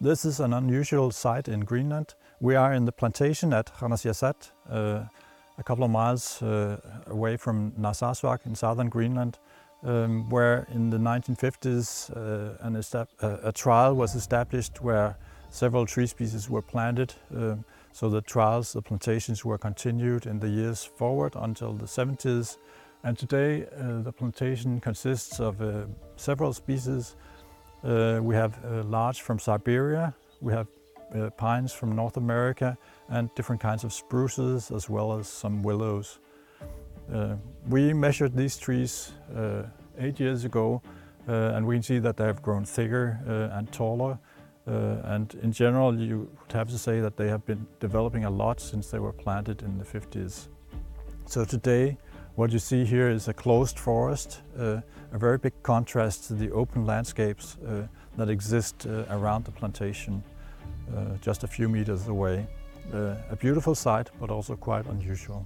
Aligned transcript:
This 0.00 0.24
is 0.24 0.38
an 0.38 0.52
unusual 0.52 1.10
site 1.10 1.48
in 1.48 1.64
Greenland. 1.64 2.14
We 2.38 2.54
are 2.54 2.72
in 2.72 2.84
the 2.84 2.92
plantation 2.92 3.52
at 3.52 3.74
Qanassiassat, 3.74 4.52
uh, 4.70 5.04
a 5.58 5.62
couple 5.64 5.82
of 5.82 5.90
miles 5.90 6.40
uh, 6.40 6.76
away 7.08 7.36
from 7.36 7.72
Narsarsuaq 7.72 8.46
in 8.46 8.54
southern 8.54 8.90
Greenland, 8.90 9.40
um, 9.82 10.30
where 10.30 10.68
in 10.72 10.90
the 10.90 10.98
1950s 10.98 12.16
uh, 12.16 12.56
an 12.60 12.76
uh, 12.76 13.38
a 13.42 13.50
trial 13.50 13.96
was 13.96 14.14
established 14.14 14.80
where 14.80 15.16
several 15.50 15.84
tree 15.84 16.06
species 16.06 16.48
were 16.48 16.62
planted. 16.62 17.12
Um, 17.34 17.64
so 17.92 18.08
the 18.08 18.20
trials, 18.20 18.74
the 18.74 18.82
plantations 18.82 19.44
were 19.44 19.58
continued 19.58 20.26
in 20.26 20.38
the 20.38 20.48
years 20.48 20.84
forward 20.84 21.34
until 21.34 21.72
the 21.72 21.86
70s. 21.86 22.56
And 23.02 23.18
today 23.18 23.66
uh, 23.76 24.02
the 24.02 24.12
plantation 24.12 24.78
consists 24.80 25.40
of 25.40 25.60
uh, 25.60 25.86
several 26.14 26.52
species. 26.52 27.16
Uh, 27.84 28.20
we 28.22 28.34
have 28.34 28.58
larch 28.86 29.22
from 29.22 29.38
Siberia, 29.38 30.14
we 30.40 30.52
have 30.52 30.66
uh, 31.14 31.30
pines 31.30 31.72
from 31.72 31.94
North 31.94 32.16
America 32.16 32.76
and 33.08 33.34
different 33.34 33.60
kinds 33.60 33.84
of 33.84 33.92
spruces 33.92 34.70
as 34.70 34.88
well 34.88 35.18
as 35.18 35.28
some 35.28 35.62
willows. 35.62 36.18
Uh, 37.12 37.36
we 37.68 37.92
measured 37.92 38.36
these 38.36 38.58
trees 38.58 39.12
uh, 39.34 39.62
eight 39.98 40.20
years 40.20 40.44
ago 40.44 40.82
uh, 41.28 41.52
and 41.54 41.66
we 41.66 41.76
can 41.76 41.82
see 41.82 41.98
that 41.98 42.16
they 42.16 42.24
have 42.24 42.42
grown 42.42 42.64
thicker 42.64 43.18
uh, 43.26 43.56
and 43.56 43.72
taller 43.72 44.18
uh, 44.66 44.96
and 45.04 45.34
in 45.42 45.50
general 45.50 45.98
you 45.98 46.30
would 46.40 46.52
have 46.52 46.68
to 46.68 46.78
say 46.78 47.00
that 47.00 47.16
they 47.16 47.28
have 47.28 47.44
been 47.46 47.66
developing 47.80 48.24
a 48.24 48.30
lot 48.30 48.60
since 48.60 48.90
they 48.90 48.98
were 48.98 49.12
planted 49.12 49.62
in 49.62 49.78
the 49.78 49.84
50s. 49.84 50.48
So 51.26 51.44
today 51.44 51.96
what 52.38 52.52
you 52.52 52.60
see 52.60 52.84
here 52.84 53.10
is 53.10 53.26
a 53.26 53.34
closed 53.34 53.80
forest, 53.80 54.42
a 54.56 54.80
very 55.12 55.38
big 55.38 55.52
contrast 55.64 56.28
to 56.28 56.34
the 56.34 56.48
open 56.52 56.86
landscapes 56.86 57.56
that 58.16 58.28
exist 58.30 58.86
around 59.10 59.44
the 59.44 59.50
plantation. 59.50 60.22
Uh, 60.94 61.16
just 61.20 61.42
a 61.42 61.48
few 61.48 61.68
meters 61.68 62.06
away. 62.06 62.46
Uh, 62.94 63.16
a 63.28 63.34
beautiful 63.34 63.74
sight, 63.74 64.08
but 64.20 64.30
also 64.30 64.54
quite 64.54 64.86
unusual. 64.86 65.44